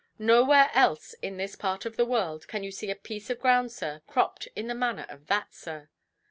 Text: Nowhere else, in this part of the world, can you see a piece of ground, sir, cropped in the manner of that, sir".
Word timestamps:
Nowhere 0.17 0.71
else, 0.73 1.13
in 1.21 1.37
this 1.37 1.55
part 1.55 1.85
of 1.85 1.95
the 1.95 2.05
world, 2.07 2.47
can 2.47 2.63
you 2.63 2.71
see 2.71 2.89
a 2.89 2.95
piece 2.95 3.29
of 3.29 3.39
ground, 3.39 3.71
sir, 3.71 4.01
cropped 4.07 4.47
in 4.55 4.65
the 4.65 4.73
manner 4.73 5.05
of 5.09 5.27
that, 5.27 5.53
sir". 5.53 5.89